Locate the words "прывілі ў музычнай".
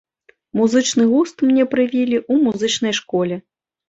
1.73-2.93